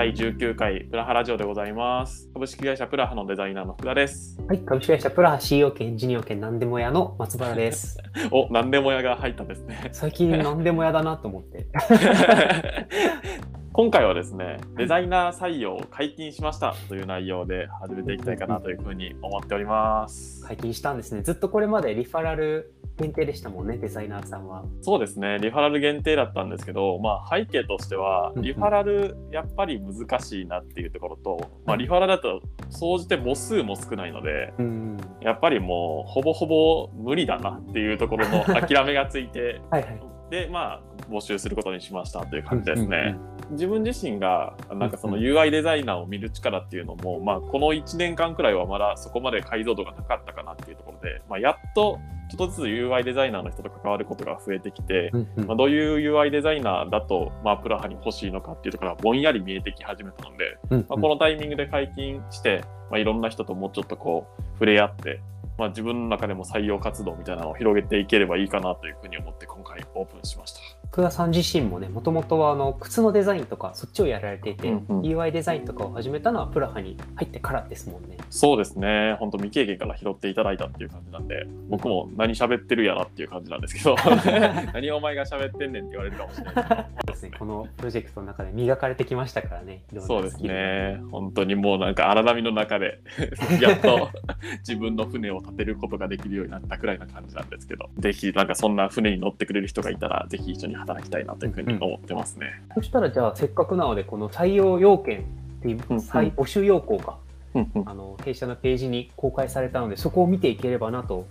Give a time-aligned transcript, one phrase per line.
[0.00, 2.30] 第19回プラハラジオでございます。
[2.32, 4.40] 株式会社プラハのデザイナーの福田です。
[4.48, 7.98] はい、株式会社プラハ CEO 兼エンジニア兼何でも屋の松原です。
[8.32, 9.90] お、なんでも屋が入ったんですね。
[9.92, 11.66] 最近何でも屋だなと思って。
[13.74, 20.42] 今回はですね、デザイナー採用を解禁しましたという内容で始めていきたいかなというふうに思っております。
[20.46, 21.20] 解禁したんですね。
[21.20, 24.64] ずっとこれまでリファラル限定でしたもんね、デザイナーさんは。
[24.82, 34.96] そうですね、リファラル限定だったんですけど、まあ、背景としては、うんうんリファラルやっぱり難しいなっていうところと、まあ、リファラルだと総じて母数も少ないので、うん。
[35.20, 40.00] やっぱりもうほぼほぼ無理だなっていうところの諦めがついて はいはい。
[40.30, 43.16] でまあ募集することにしましたという感じですね。
[43.16, 51.98] うんうん自分自身がなんかそのうん UI デザイナーを見る力っていうのも、まあ、この1年間くらいはまだそこまで解像度がなかったかなっていうところで、まあ、やっと
[52.30, 60.86] ちょっとずつ UI デザイナーの人と関わることが増えてきて、まあ、どういう UI デザイナーだと、まあ、プラハに欲しいのかっていうところがぼんやり見えてき始めたので、うん。
[60.88, 65.20] まあ、このタイミングで解禁して、まあ、いろんな人ともうちょっとこう触れ合って、
[65.58, 70.60] まあ、自分の中でも採用活動みたいなのを広げていければいいかなというふうに思って今回オープンしました。
[70.90, 78.16] 福田さん自身もね、もともとはあの靴のデザインとかそっちをやられていて、うんうん UI デザインとかを始めたのはプラハに入ってからですもんね。
[78.28, 83.96] そうですね本当未経験から拾っていただいたっていう感じなんで僕も何喋ってるやらっていう感じなんですけど
[84.72, 89.82] 何お前が喋ってんねんって言われるかもしれないですね、このプロジェクトの中で磨かれてきましたからね。
[89.98, 91.00] そうですね。
[91.10, 93.00] 本当にもうなんか荒波の中で
[93.60, 94.10] やっと
[94.66, 102.62] 自分の船を立てることができるようになったくらいな感じなんですけど、ぜひなんかそんな船に乗ってくれる人がいたら、ぜひ一緒に働きたいなというふうに思ってますね。
[102.74, 105.22] そしたらじゃあせっかくなのでこの採用要件っ
[105.62, 107.16] ていうう募集要項が
[107.54, 111.26] うんうんあの弊社のページに公開されたのでそこを見ていければなと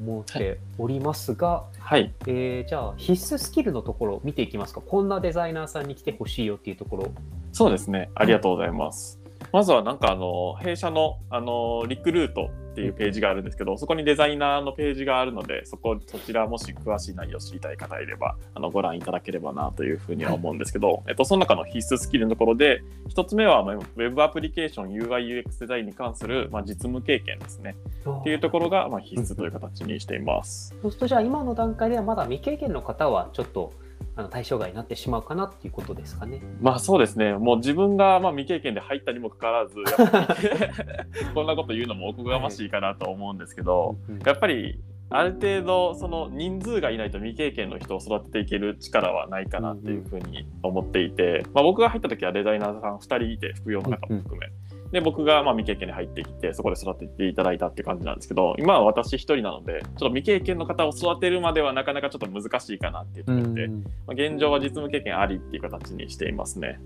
[0.00, 2.12] 思っておりますが、はい。
[2.26, 7.12] えーじゃあ必須スキルのところを見ていきますかこんなデザイナーさんに来てほしいよっていうところ
[7.52, 8.10] そうですね。
[8.14, 9.20] ありがとうございます。
[9.52, 27.76] まずはなんかあの弊社のあのリクルートっていうページがあるんですけど、そこにデザイナーのページがあるので、そこそちらもし詳しい内容を知りたい方いればあのご覧いただければなというふうには思うんですけど、えっとその中の必須スキルのところで、一つ目はまあウェブアプリケーション UI UX デザインに関するまあ実務経験ですね。
[28.08, 30.74] っていうところがまあ必須という形にしています。
[30.82, 33.74] そうするとじゃあ今の段階ではまだ未経験の方はちょっと
[34.14, 36.42] あの対象外になってしまうかなっていうことですかね。
[36.60, 39.74] まあそうですね、もう自分がまあ未経験で入ったにもかかわらず、
[41.34, 44.78] こんなこと言うのもおこがましいかなと思うんですけど、うんやっぱり
[45.14, 54.48] ある程度その人数がいないと未経験の人を育てていける力はないかなっていうふうに思っていて、まあ、僕が入った時はデザイナーさん2人いて副業の方も含め。
[54.92, 66.78] で僕がまあ未経験で入ってきてそこで育てていただいたって感じなんですけど今は私一人なのでちょっと未経験の方を育てるまではなかなかちょっと難しいかなっていうところで、うんまあ、現状は実務経験ありっていう形にしていますね。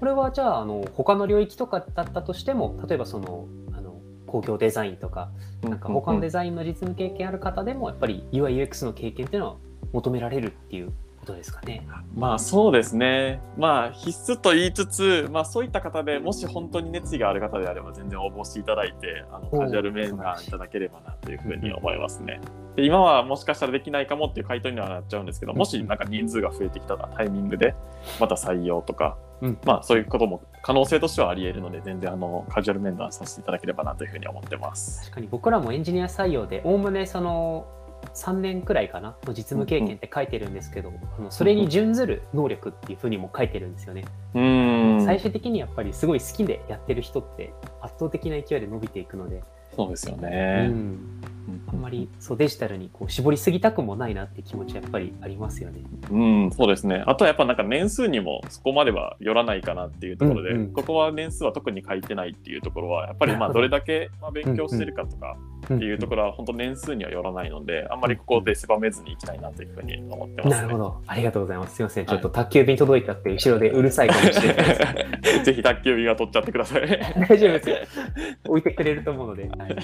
[0.00, 5.30] これはじゃああの他の領域とかだったとしても例えばそのあの工業デザインとか
[5.62, 9.56] なんか他のデザインの実務経験ある方でもやっぱり UIUX の経験っていうのは
[9.92, 10.92] 求められるっていう
[11.24, 11.86] ことですかね。
[12.14, 13.40] まあそうですね。
[13.56, 22.40] まあ必須と言いつつ、まあそういった方でもし本当に熱意がある方であれば全然応募していただいて、あのカジュアル面談いただければなというふうに思いますね。
[22.76, 27.74] で今はもしかしたらできないかもっていう回答にはなっちゃうんですけど、もしなんか人数が増えてきたらタイミングで
[28.20, 35.02] また採用とか、うんまあそういうことも可能性としてはあり得るので、全然あのカジュアル面談させていただければなというふうに思ってます。
[35.04, 37.66] 確かに僕らもエンジニア採用でおおむねその
[38.14, 44.04] 3年くらいかなの実務経験って書いてるんですけど、あのそれに準ずる能力っていうふうにも書いてるんですよね。
[44.34, 45.04] うーん。
[45.04, 49.42] 最終的にやっぱりすごい好きでやってる人って圧倒的な勢いで伸びていくので、
[49.76, 50.68] そうですようね。
[50.68, 50.96] ん、
[51.68, 55.80] あんまりそうデジタルにこう絞りすぎたくもないなって気持ちはやっぱりありますよね。
[56.10, 57.02] うん、そうですね。
[57.06, 70.50] あとはやっぱなんか年数にもそこまではよらないかなっていうところで、うんうんここは年数は特に書いてないっていうところは、やっぱりまあどどれだけまあ勉強してるかとかっていうところは本当年数にはよらないので、あんまりここで狭めずにいきたいなというふうに思ってますね。
[70.50, 71.02] なるほど。
[71.06, 71.76] ありがとうございます。
[71.76, 72.06] すいません。
[72.06, 74.74] ちょっと宅急便届いちゃって、後ろでうるさいかもしれないで
[75.22, 75.44] す。
[75.44, 76.82] ぜひ宅急便は取っちゃってください。
[77.28, 77.76] 大丈夫ですよ。
[78.48, 79.48] 置いてくれると思うので。
[79.48, 79.74] はい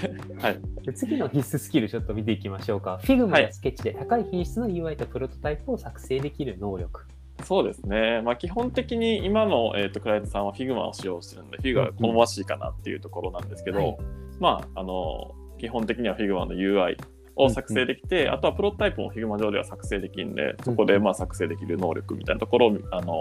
[0.41, 0.61] はい。
[0.85, 3.01] で次の必須スキルちょっと見ていきましょうか。
[3.03, 7.07] Figma はいやスケッチで高い品質の UI とプロトタイプを作成できる能力。
[7.45, 8.21] そうですね。
[8.23, 13.97] まあ基本的に今の、えー、とクライアントさんは Figma を使用してるので、Figma が好ましいかなっていうところなんですけど、はい
[14.41, 16.97] まあ、あの、基本的には Figma の UI
[17.37, 23.15] を作成できて、あとはプロトタイプも Figma 上では作成できるんで、そこでまあ作成できる能力みたいなところを、あの、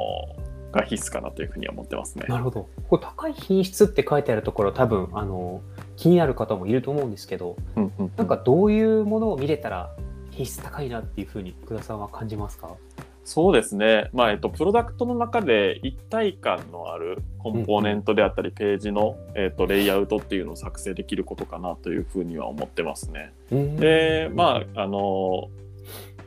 [0.71, 2.25] が必須かなというふうに思ってますね。
[2.29, 2.69] なるほど。
[2.87, 5.61] これ高い品質って書いてあるところ多分あの
[5.97, 9.89] 気になる方もいると思うんですけど、うんうんうんなんかどういうものを見れたら
[10.29, 12.75] 品質高いなっていうふうに福田さんは感じますか？
[13.29, 23.31] そうですね、まあえっと、プロダクトの中で一体感のあるコンポーネントであったり、ページの、えっと、レイアウトっていうのを作成できることかなというふうには思ってますね。
[23.51, 25.49] で、まあ、あの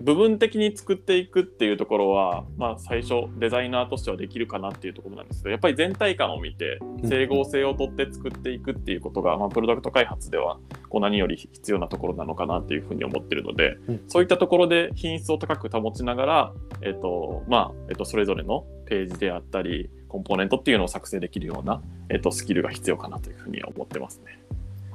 [0.03, 10.59] 部分的に作っていくっていうところは、まあ、最初デザイナーとしてはできるかなっていうところなんですけどやっぱり全体感を見て整合性をとって作っていくっていうことが、まあ、プロダクト開発では
[10.89, 13.77] こう何より必要なところなのかなっていうふうに思ってるので、
[14.09, 16.53] そういったところで品質を高く保ちながら、
[16.83, 24.39] えっとまあえっと、それぞれのページであったりコンポーネントっていうのを作成できるような、えっと、スキルが必要かなというふうには思ってますね。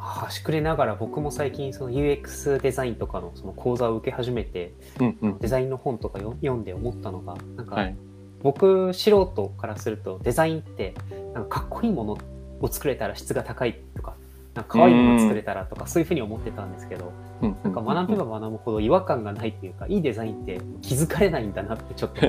[0.08, 7.96] 端くれながら僕も最近その UX デザインとかのその講座を受け始めて、うんうん、デザインの本とか読んで思ったのがなんか、はい、
[8.42, 10.94] 僕素人からするとデザインって
[11.34, 12.18] なんかかっこいいもの
[12.62, 14.16] を作れたら質が高いとか
[14.54, 22.22] なんか可愛いもの作れたらとかそういうふうに思ってたんですけど、なんか学べば学ぶほど違和感がないっていうかいいデザインって気づかれないんだなってちょっと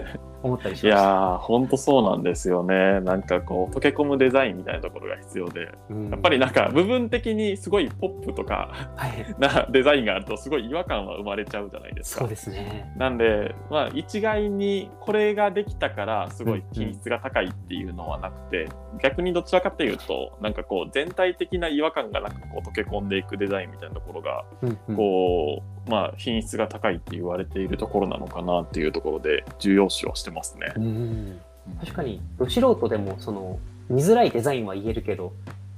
[0.42, 1.02] 思ったりしました。
[1.02, 3.00] いや本当そうなんですよね。
[3.00, 12.20] なんかこう溶け込むデザインみたいなところが必要で、うん、やっぱりなんか部分的にすごいポップとか、はい、なデザインがあるとすごい違和感は生まれちゃうじゃないですか。
[12.20, 12.92] そうですね。
[12.96, 30.72] なんでまあ一概にこれができたからすごい品質が高いっていうのはなくて、うんうん、逆にどちらかというとなんかこう全体的な違和感がなくこう溶け込んでいくデザインみたいなところが、うんうん、こうまあ品質が高いって言われているところなのかなっていうところで重要視はしてますね。
[30.76, 31.40] うん
[31.80, 33.58] 確かにど素人でもその
[33.88, 35.34] 見づらいデザインは言えるけど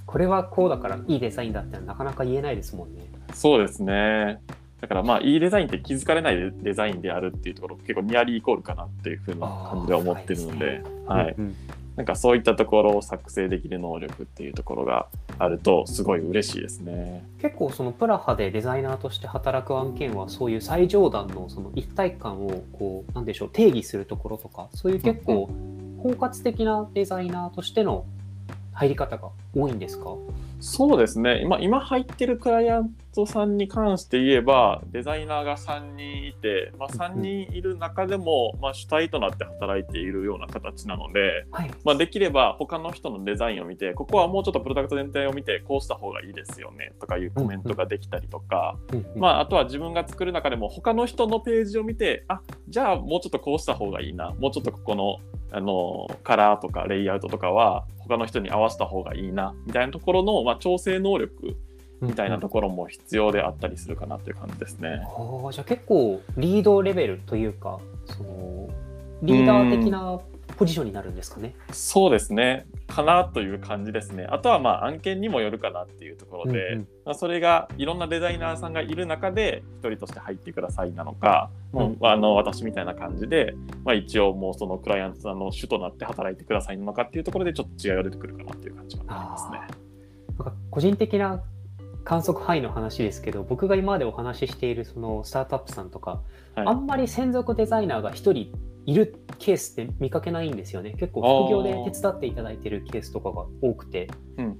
[0.06, 3.02] これはこうだからいいデザインだってなかなか言えないですもんね。
[3.34, 4.40] そうですね。
[4.80, 11.36] だからまあいいデザインって気づかれないデザインであるっていうところ結構ニアリーイコールかなっていうふうな感じで思ってるので、はい、
[12.00, 15.08] なんかそういったところを作成できる能力っていうところが
[15.38, 17.22] あるとすごい嬉しいですね。
[17.42, 25.50] 結構そのプラハでデザイナーとして働く案件はそういう最上段のその一体感をこうなんでしょう定義するところとかそういう結構
[26.02, 28.06] 包括的なデザイナーとしての
[28.72, 30.14] 入り方が多いんですか？
[30.60, 31.40] そうですね。
[31.42, 48.76] 今今入ってるクライアントさんに関して言えばデザイナーが3人いて、まあ、3人いる中でも、まあ、主体となって働いているような形なので、はい、まあ、できれば他の人のデザインを見てここはもうちょっとプロダクト全体を見てこうした方がいいですよねとかいうコメントができたりとか、
[49.16, 55.18] まあ、あとは自分が作る中でも他の人のページを見てあじゃあもうちょっとこうした方がいいなもうちょっとここの
[55.52, 61.56] あのカラーとかレイアウトとかは他の人に合わせた方がいいなみたいなところの、まあ、調整能力
[62.00, 65.06] みたいなところも必要であったりするかなという感じですね。
[65.44, 68.68] うん、じゃあ結構リードレベルというかその
[69.22, 70.20] リーダー的な
[70.56, 71.54] ポジションになるんですかね。
[71.72, 72.66] そうですね。
[72.86, 74.26] かなという感じですね。
[74.28, 89.58] あとはまあ案件にもよるかなっていうところで、うんうん、まあ、それがいろんなデザイナーさんがいる中で一人として入ってくださいなのか、もうあの私みたいな感じで、まあ、一応もうそのクライアントさんの主となって働いてくださいなのかっていうところでちょっと違いが出てくるかなっていう感じがありますね。
[90.38, 91.42] なんか個人的な
[92.04, 96.22] 観測範囲の話ですけど僕が今までお話ししているそのスタートアップさんとか、
[96.54, 98.52] はい、あんまり専属デザイナーが1人
[98.86, 100.94] いるケースって見かけないんですよね。
[100.98, 104.08] 結構副業で手伝っていただいてるケースとかが多くて、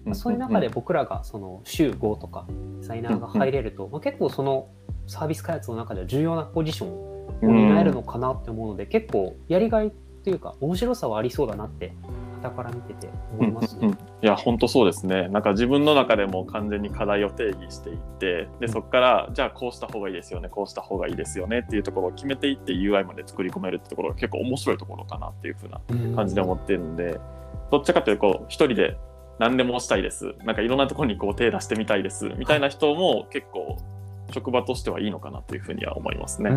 [0.05, 2.47] まあ、そういう中で僕らがその週5とか
[2.81, 4.69] デザイナーが入れると、まあ、結構その
[5.07, 9.93] サービス開発の中では重要なポジションを担えるのかなって思うので、結構やりがい
[10.23, 11.95] というか面白さはありそうだなって
[12.43, 13.81] 傍から見てて思いますね。
[13.83, 25.81] うんうん、いや本当そうですねなんか自分の中でも完全に課題を定義していってでそこからじゃあこうした方がいいですよねこうした方がいいですよねっていうところを決めていって UI まで作り込めるってところが結構面白いところかなっていうふうな
[26.17, 27.19] 感じで思ってるんで、
[27.71, 28.97] どっちかというとこう一人で
[29.39, 33.79] 何でもしたいですなんかいろんなところにこう手出してみたいですみたいな人も結構
[34.33, 36.51] 職場としてはいいのかなというふうには思いますね。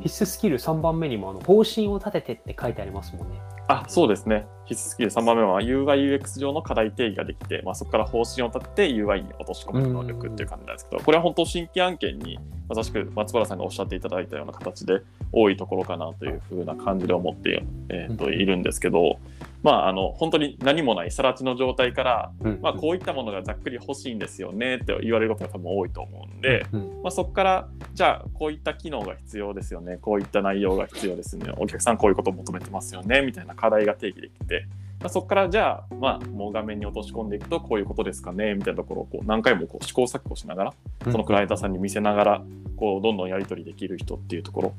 [0.00, 3.34] 必須スキル3番目にもあの方針を立ててって書いてありますもんね。
[3.72, 4.46] あそうですね。
[4.66, 5.10] 必須スキル。
[5.10, 12.38] 3番目は UI、UX 上の課題定義ができて、まあ、そこから方針を立てて UI に落とし込める能力っていう感じなんですけど、これは本当新規案件に
[12.68, 15.00] まさしく松原さんがおっしゃっていただいたような形で
[15.32, 19.18] 多いところかなというふうな感じで思って、えー、といるんですけど、
[19.62, 26.66] まあ、あの本当に何もない更地の状態から、まあ、こういったものがざっくり欲しいんですよねって言われることが多分多いと思うんで、
[27.02, 34.66] まあ、そこからじゃあこういった機能が必要ですよねこういった内容が必要ですねお客さんこういうことを求めてますよねみたいな課題が定義できて。
[35.00, 40.74] まあ、そこからじゃあ、まあ、もう画面に落とし込んでいくとこういうことですかねみたいなところをこう何回もこう試行錯誤しながら
[41.10, 42.44] そのクライアントさんに見せながら
[42.76, 44.74] こうどんどんやり取りできる人っていうところ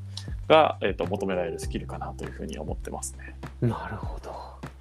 [0.48, 3.36] が、えー、と求められるスキルかなというふうに思ってますね。
[3.60, 4.30] なるほど。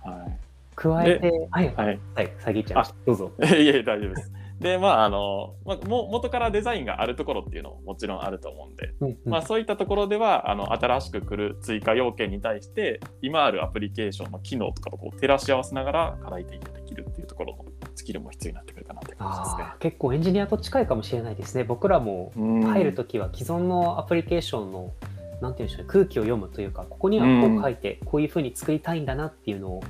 [0.09, 0.37] はい
[0.75, 2.95] 加えて、はい、はい、はい、ちゃいました。
[3.05, 3.31] どうぞ。
[3.43, 4.31] いえ、大丈夫です。
[4.59, 9.17] でまああの、まあ、も元からデザインがあるところっていうのももちろんあると思うんで、うんうん。
[9.31, 19.65] まあ、そういったところではあの新しく来る追加要件に対して今あるアプリケーションの機能とかとこう照らし合わせながら課題提起できるっていうところのスキルも必要になってくるかなって感じですね。
[19.79, 21.63] 結構エンジニアと近いかもしれないですね。
[21.63, 22.63] 僕らもうん。
[22.63, 24.93] 入るときは既存のアプリケーションの
[25.41, 29.83] なんていうんでしょうね空気を読むというかここにはこう書いて、こういうふうに作りたいんだなっていうのを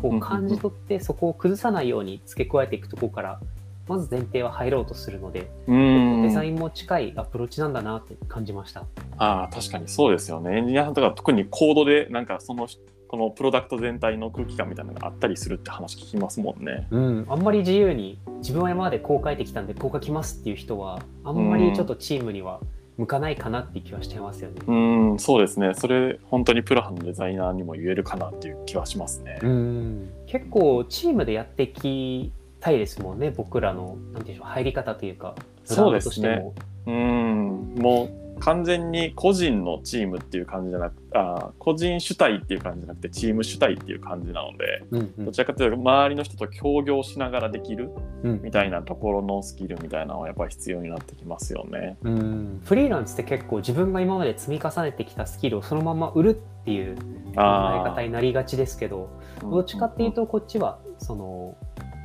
[0.00, 3.40] こう感じ取ってそこを崩さないように付け加えていくところから
[3.88, 8.84] まず前提は入ろうとするので、うんデザインも近いアプローチなんだなって感じました。
[9.16, 12.68] ああ確かにそうですよねエンジニアさんとか特にコードでなんかその
[13.08, 16.86] このプロダクト全体の空気感みたいなのがあったりするって話聞きますもんね。
[16.90, 22.60] うん、あんまり自由に自分は今までこう書いてきたんでこう書きますっていう人はあんまりちょっとチームには
[22.98, 24.60] 向かないかなって気はしてますよね。
[24.66, 24.74] う
[25.14, 29.38] んそうですねそれ本当にプラハのデザイナーにも言えるかなっていう気はしますね。
[29.42, 35.34] うん結構チームでやっていきたいですもんね僕らのなんていうんでしょう入り方というか
[35.68, 36.54] ブランドとしても。
[36.86, 37.74] うん。
[37.78, 45.24] もう完全に個人のチームっていう感じじゃなくあー個人主体っていう感じじゃなくてチーム主体っていう感じなのでうんうん。
[45.26, 47.90] どちらかというと周りの人と協業しながらできる
[48.22, 48.40] うん。
[48.42, 51.98] みたいなところのスキルみたいなのはやっぱり必要になってきますよね。
[52.02, 52.60] うん。
[52.64, 57.02] フリーランスって結構自分が今まで積み重ねてきたスキルをそのまま売るっていう考
[57.34, 59.50] えあ方になりがちですけどー。
[59.50, 61.56] どっちかっていうとこっちはその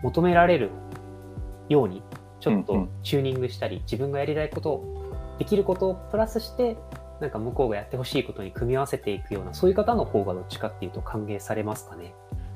[0.03, 0.69] 求められる
[1.69, 2.03] ように
[2.39, 6.77] ちょっとうんうんチューニングしたり自分がやりたいことをできることをプラスして
[7.19, 12.13] なんか向こうがやってほしいことに組み合わせていくようなそういう方の方がどっちかっていうと歓迎されますかね。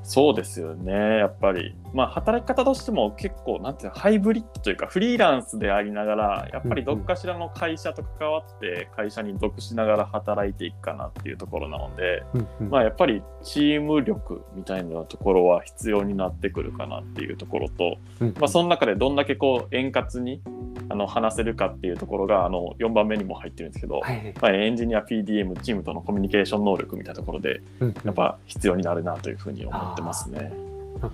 [0.07, 1.17] そうですよね。
[1.17, 1.75] やっぱり。
[1.93, 12.23] まあ働き方としても結構なんていうのハイブリッドというかフリーランスでありながらやっぱりどっかしらの会社と関わって会社に属しながら働いていくかなっていうところなので、
[12.69, 20.41] まあ、やっぱりチーム力みたいなところは必要になってくるかなっていうところと、うんまあ、その中でどんだけこう円滑に
[20.89, 24.01] あの話せるかっていうところがあの4番目にも入ってるんですけど、
[24.41, 27.61] まあ、エンジニア PDM チームとのコミュニケーション能力みたいなところで
[28.05, 30.53] やっぱ必要になるなというふうに思ってますね。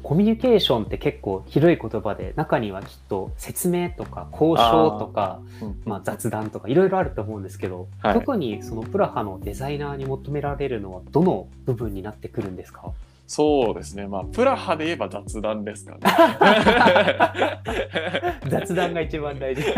[0.02, 5.42] コミュニケーションって結構広い言葉で中にはきっと説明とか交渉とか
[5.84, 12.94] まあ、雑談とかいろいろあると思うんですけど、はい特にそのプラハのデザイナーに求められるのはどの部分になってくるんですか？
[13.28, 16.00] そうですね、まあ、プラハで言えば雑談ですかね。
[18.48, 19.64] 雑談が一番大事。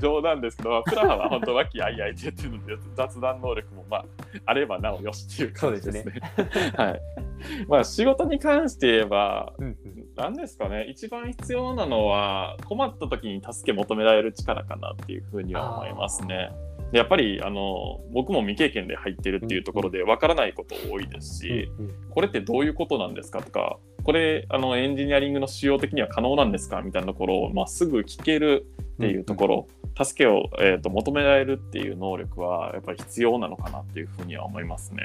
[0.00, 4.04] 冗談ですけど、まあプラハは本当、和気あいあいって言ってるので、雑談能力も、まあ、
[4.46, 6.14] あればなおよしっていう感じですね。
[6.76, 7.00] はい。
[7.68, 9.52] まあ、仕事に関して言えば、
[10.16, 16.50] 何ですかね、一番必要なのは、困った時に助け求められる力かなっていうふうには思いますね。
[16.92, 21.70] でやっぱりあの僕も未経験で入ってるっていうところでわからないこと多いですし、
[22.10, 28.66] これってどういうことなんですかとかこれあのエンジニアリングの仕様的には可能なんですかみたいなところを、まあ、すぐ聞ける
[29.00, 29.68] っていうところ、
[30.04, 35.02] 助けを、えー、と求められるっていう能力はやっぱり必要なのかなっていうふうには思いますね。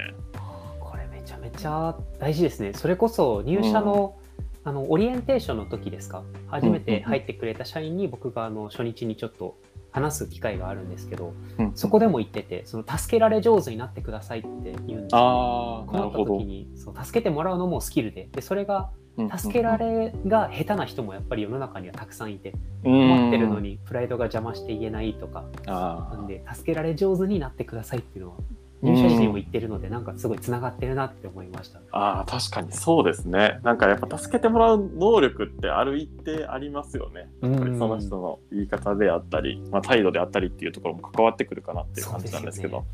[0.82, 2.74] これめちゃめちゃ大事ですね。
[2.74, 4.18] それこそ入社の,、
[4.66, 6.24] あのオリエンテーションの時ですか？
[6.48, 9.56] 初めて入ってくれた社員に僕があの初日にちょっと
[9.92, 15.08] 話す機会があるんですけどうんそこでも言っててその助けられ上手になってくださいって言うんですよ、ね。
[15.14, 16.46] ああな困った時。
[16.46, 18.90] にそう助けてもらうのもスキルででそれが
[19.38, 22.52] 助けられが下手な人もやっぱり世の中にはたくさんいて
[22.84, 25.46] 困困ってるのにプライドが邪魔して言えないとか。
[25.68, 28.38] あなんで助けられ上手になってくださいっていうのは
[28.82, 31.80] 入社時にも言ってるのでなんかすごいつながってるなって思いました。
[31.92, 33.60] あー確かにそうですね。
[33.64, 37.30] なんかやっぱ助けてもらう能力ってある一定ありますよね。
[37.42, 42.86] やっぱりその人の言い方であったり、まあ、態度であったりっていうところも関わってくるかなっていう感じなんですけど。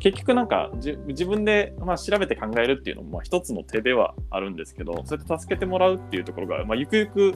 [0.00, 7.34] 結局なんかじ自分で、まあ、調べて考えるっていうのもまあ一つの手ではあるんですけどそうやって助けてもらうっていうところが、まあ、ゆくゆく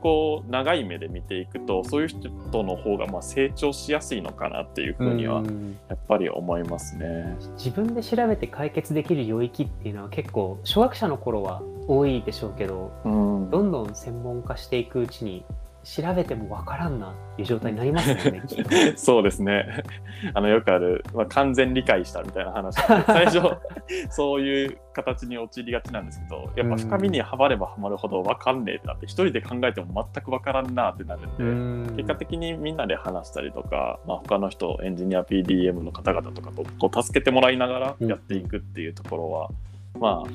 [0.00, 7.36] こう長い目で見ていくとそういう人の方がまあ成長しやすいのかなっていうふうにはうんやっぱり思いますね。
[7.56, 15.44] 自分で調べて解決できる領域っていうのは結構初学者の頃は多いでしょうけどうんどんどん専門化していくうちに
[15.86, 18.42] 調べてもわからんなっていう状態になりますよね。
[18.98, 19.84] そうですね。
[20.34, 22.74] あのよくある、まあ、完全理解したみたいな話
[23.06, 23.40] 最初
[24.10, 39.50] そういう形に陥りがちなんですけどやっぱ深みにはまればはまるほど分かんねえってなって一人で考えても全く分からんなってなるんで、結果的にみんなで話したりとか、まあ、他の人エンジニア PDM の方々とかとこう助けてもらいながらやっていくっていうところは、
[40.00, 40.30] まあ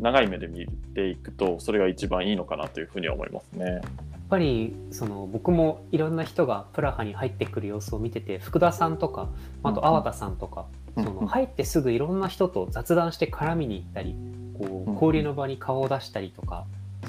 [0.00, 3.80] 長い目で見ていくとそれが一番いいのかなというふうには思いますね。
[4.24, 9.28] やっぱりその僕もいろんな人がプラハに入ってくる様子を見てて福田さんとか
[9.62, 10.66] あと粟田さんとか、
[10.96, 14.14] うんその入ってすぐいろんな人と雑談して絡みに行ったり
[14.56, 16.66] こうんう交流の場に顔を出したりとか、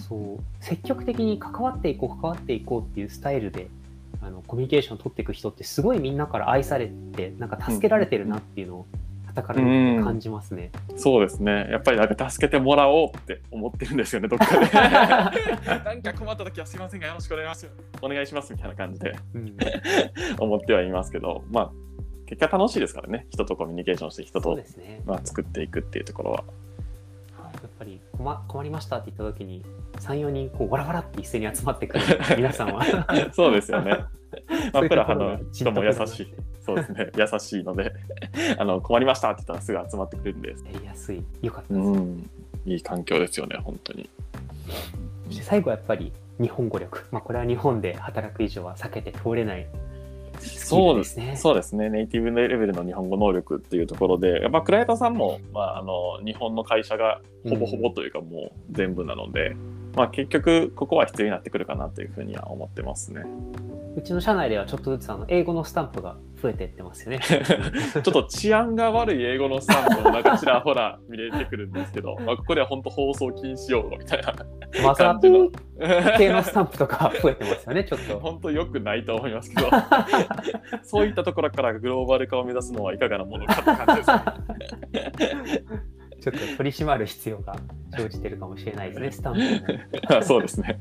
[0.09, 3.67] そう積極的に関わっていこう関わっていこうっていうスタイルで
[4.21, 8.85] あのコミュニケーションを取っていく人ってすごいみんなから愛されてなんか助けられてるなっていうのを
[9.35, 11.67] 傍から見て感じますね、そうですね。
[11.69, 14.65] やっぱりなんか助けてもらおうって思ってるんですよねどっかで。
[15.83, 19.57] なんか困った時はすいませんがよろしくお願いしますお願いしますみたいな感じで、うん、
[20.39, 21.71] 思ってはいますけどまあ
[22.25, 23.27] 結果楽しいですからね。
[23.29, 24.65] 人とコミュニケーションして人と、ね、
[25.05, 26.43] まあ、作っていくっていうところは。
[27.37, 29.63] やっぱり困困りましたって言った時に
[29.99, 32.05] 34人こうわらわらって一斉に集まってくる
[32.37, 32.83] 皆さんは。
[33.33, 34.05] そうですよね。
[34.73, 36.33] まあ、プラハの人も優しい。
[36.65, 37.11] そうですね。
[37.17, 37.93] 優しいので
[38.57, 40.65] あの困りましたって言ったらすぐ集まってくれるんです。
[40.65, 41.23] やりやすい。
[41.41, 42.29] よかったです、うん。
[42.65, 44.09] いい環境ですよね、本当に。
[45.29, 47.05] 最後はやっぱり日本語力。
[47.11, 49.67] まあ、これは日本で働く以上は避けて通れない
[50.41, 51.35] そうですね。
[51.37, 51.89] そうですね。
[51.89, 63.23] ネイティブレベルの日本語能力っていうところで、やっぱクライアントさんも、まあ、あの日本の会社がほぼほぼというかもう全部なので、うん、まあ、結局ここは必要になってくるかなというふうには思ってますね。
[63.95, 67.19] うちの社内ではちょっとずつあの英語のスタンプが増えていってますよね。
[67.23, 74.33] ちょっと治安が悪い英語のスタンプもなんかちらほら見れてくるんですけど、 まあ、ここでは本当放送禁止用語みたいな
[74.83, 75.29] まさピ
[76.17, 78.19] 系のスタンプとか増えてますよね、ちょっと。
[78.19, 79.69] 本当よくないと思いますけど、
[80.83, 84.11] そういったところからグローバル化を目指すのはいかがなものかって感じです
[85.71, 85.95] ね。
[86.21, 87.55] ちょっと取り締まる必要が
[87.95, 90.79] 生じてるかもしれないですね、 スタンプそうですね。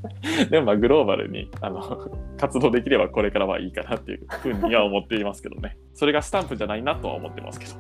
[0.51, 5.77] でもまあグローバルにあの 活動できればこれからはいいかなっていうふうには思っていますけどね。
[5.95, 7.73] それがスタンプじゃないなとは思ってますけど。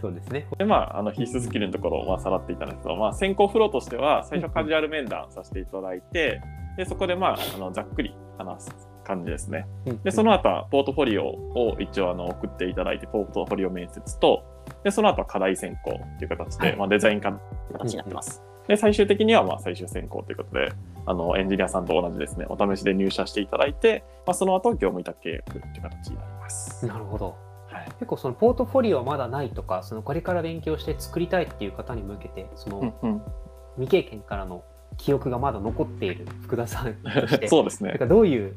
[0.00, 0.46] そうですね。
[0.58, 6.40] でまああの必須スキルのところをまあさらっていたんですけど、まあ、先行フローとしては最初カジュアル面談させていただいて、
[6.76, 9.66] でそこでまああのざっくり話す感じですね。
[10.04, 14.44] でその後はポートフォリオを一応あの送っていただいてポートフォリオ面接と
[14.84, 17.32] で、その後は課題選考っていう形で、はい、まあ、デザイン化
[17.72, 18.42] 形になってます。
[18.68, 20.72] で、最終的にはまあ最終選考ということで、
[21.06, 26.86] あのエンジニアさんと同じですね、お試しで入社していただいて、まあ、その後業務委託契約という形になります。
[26.86, 27.36] なるほど。
[27.66, 33.22] はい、結構そのポートフォリオまだないとか、そのこれから勉強して作りたいっていう方に向けて、その
[33.76, 34.64] 未経験からの
[34.98, 37.92] 記憶がまだ残っている福田さんとして、 そうですね。
[38.08, 38.54] どういう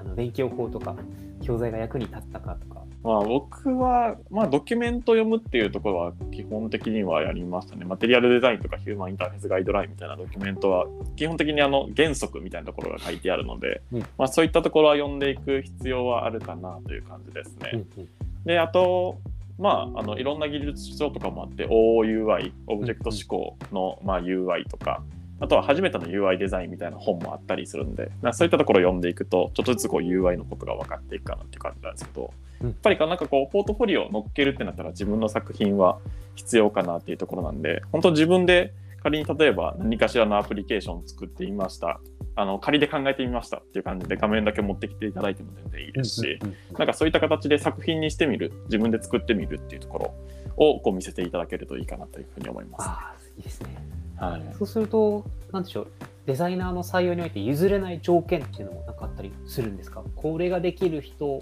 [0.00, 0.96] あの勉強法とか
[1.42, 2.81] 教材が役に立ったかとか。
[3.02, 7.84] まあ、僕は、まあ、ドキュメント読むっていうところは基本的にはやりましたね。
[7.84, 10.86] マテリアルデザインとかヒューマンインターフェースガイドラインみたいなドキュメントは
[11.16, 17.70] 基本的にあの原則みたいなところが書いてあるので、うん、まあ、そういったところは読んでいく必要はあるかなという感じですね。
[17.72, 18.08] うんうん、
[18.44, 19.18] であと
[19.58, 25.02] まあ、あのいろんな技術書とかもあって OUI オブジェクト思考の、まあ、UI とか
[25.42, 35.98] あとは初めての UI デザインみたいな本もあったりするんで、そういったところを読んでいくと、ちょっとずつこう UI のことが分かっていくかなっていう感じなんですけど、やっぱりなんかこう、ポートフォリオを乗っけるってなったら自分の作品は
[36.36, 42.00] 必要かなっていうところなんで、本当自分で仮に例えば何かしらのアプリケーションを作ってみました。
[42.36, 46.38] あの仮で考えてみましたっていう感じで画面だけ持ってきていただいても全然いいですし、
[46.78, 50.14] なんかそういった形で作品にしてみる、自分で作ってみるっていうところ
[50.56, 52.84] をこう見せていただけるといいかなというふうに思います。
[52.88, 54.01] あいいですね。
[54.26, 55.86] はい、そうすると、なんでしょう、
[56.26, 60.02] デザイナーの採用において譲れない条件っていうのもなんかあったりするんですか？
[60.16, 61.40] これができる人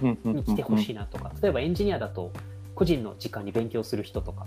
[0.00, 2.32] に来てほしいなとか、例えばエンジニアだと
[2.74, 4.46] 個人の時間に勉強する人とか。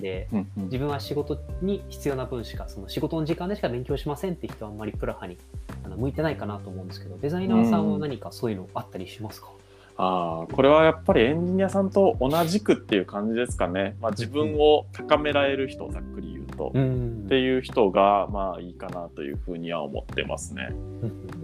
[0.00, 5.38] で、はい、自分は仕事に必要な分しかその仕事の時間でしか勉強しませんって人はあんまりプラハに
[5.84, 9.48] あの向いてないかなと思うんですけどデザイナーさんは何かそういうのあったりしますか、
[9.96, 20.70] あこれはやっぱりエンジニアさんと同じくっていう感じですかね、まあ、自分を高められる人、ざっくり言うと、うん、っていう人がまあいいかなというふうには思ってますね。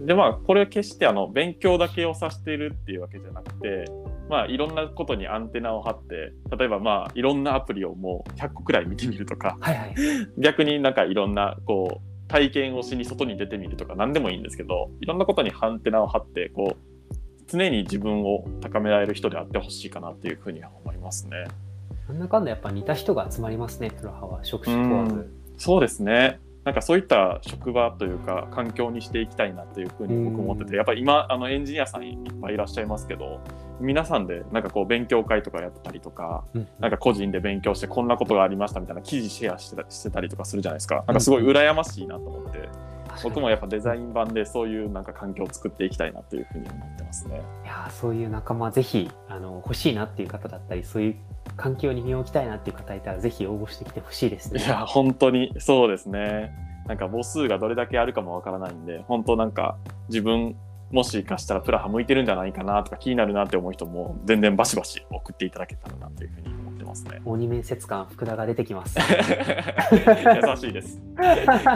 [0.05, 3.85] でまあこれ決してあの勉強だけを指しているっていうわけじゃなくて、
[4.29, 9.95] まあ、いろんなことにアンテナを張って例えばまあいろんなアプリをもう100個くらい見てみるとか、はいはい、
[10.37, 16.97] 逆になんかいろんなこう体験をしに外に出てみるとか何でもいいんですけどいろんなことにアンテナを張ってこう
[17.47, 21.45] 常に自分を高められる人であってほしいかなっていうふうには思いますね。
[22.07, 25.31] なんだかんだやっぱ似た人が集まりますね、プロハは職種問わず。
[25.57, 26.39] そうですね。
[26.63, 33.39] なんかそういった職場というか環境にしていきたいなというふうに僕思ってて、やっぱり今あのエンジニアさんいっぱいいらっしゃいますけど、
[33.79, 36.43] 皆さんでなんかこう勉強会とかやったりとか、
[36.79, 41.05] なんか個人で勉強してこんなことがありましたみたいな記事シェアしてたしてたりとかするじゃないですか。
[41.07, 42.69] なんかすごい羨ましいなと思って。
[43.23, 47.41] 僕もやっぱデザイン版でそういうなんか環境を作っていきたいなというふうに思ってますね。
[47.63, 51.15] いやそういう仲間ぜひあの欲しいなっていう方だったりそういう
[51.55, 54.63] 環境に身を置きたいなっていう方いたらぜひ応募してきてほしいですね。
[54.63, 56.53] いや本当にそうですね。
[56.87, 59.77] なんか母数がどれだけあるかもわからないんで本当なんか
[60.07, 60.55] 自分
[60.91, 66.56] もしかしたらプラハ向いてるんじゃないかなとか気になるなって思う人も全然バシバシ送っていただけたらなというふうに
[66.87, 67.05] ます。
[67.05, 67.21] ね。
[67.25, 68.97] 鬼面接官福田が出てきます。
[68.99, 70.99] 優しいです。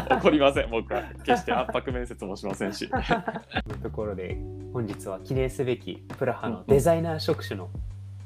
[0.10, 1.04] 怒りません、僕は。
[1.24, 2.89] 決して圧迫面接もしませんし。
[2.89, 4.38] とところで
[4.74, 7.69] 本日は記念すべきプラハのデザイナー職種の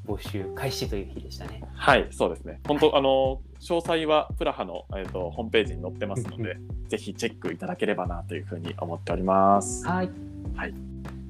[0.06, 1.62] 募集開始という日でしたね。
[1.74, 2.60] はい、そうですね。
[2.68, 6.56] 本当、あの、詳細はプラハの、えー、とホームページに載ってますので、
[6.88, 9.84] ぜひチェックいただければなというふうに思っております。
[9.84, 10.10] はい。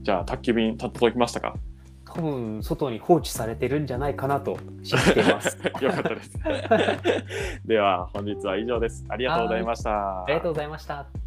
[0.02, 1.54] じゃあ、宅急便届きましたか？
[2.16, 5.58] 多分外に放置されてるんじゃないかなと信じています。
[5.84, 6.38] よかったです。
[7.66, 9.04] では、本日は以上です。
[9.08, 10.22] ありがとうございました。
[10.22, 11.25] ありがとうございました。